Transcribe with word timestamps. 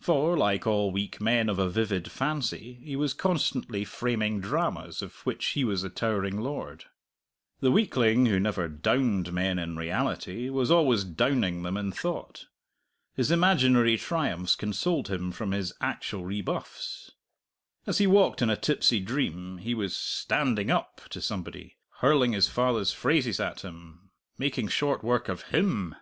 For, 0.00 0.34
like 0.34 0.66
all 0.66 0.90
weak 0.90 1.20
men 1.20 1.50
of 1.50 1.58
a 1.58 1.68
vivid 1.68 2.10
fancy, 2.10 2.80
he 2.82 2.96
was 2.96 3.12
constantly 3.12 3.84
framing 3.84 4.40
dramas 4.40 5.02
of 5.02 5.12
which 5.26 5.48
he 5.48 5.62
was 5.62 5.82
the 5.82 5.90
towering 5.90 6.40
lord. 6.40 6.86
The 7.60 7.70
weakling 7.70 8.24
who 8.24 8.40
never 8.40 8.66
"downed" 8.66 9.30
men 9.30 9.58
in 9.58 9.76
reality 9.76 10.48
was 10.48 10.70
always 10.70 11.04
"downing" 11.04 11.64
them 11.64 11.76
in 11.76 11.92
thought. 11.92 12.46
His 13.12 13.30
imaginary 13.30 13.98
triumphs 13.98 14.54
consoled 14.54 15.08
him 15.08 15.30
for 15.30 15.44
his 15.52 15.74
actual 15.82 16.24
rebuffs. 16.24 17.10
As 17.86 17.98
he 17.98 18.06
walked 18.06 18.40
in 18.40 18.48
a 18.48 18.56
tipsy 18.56 19.00
dream, 19.00 19.58
he 19.58 19.74
was 19.74 19.94
"standing 19.94 20.70
up" 20.70 21.02
to 21.10 21.20
somebody, 21.20 21.76
hurling 21.98 22.32
his 22.32 22.48
father's 22.48 22.94
phrases 22.94 23.38
at 23.38 23.60
him, 23.60 24.10
making 24.38 24.68
short 24.68 25.04
work 25.04 25.28
of 25.28 25.42
him! 25.52 25.94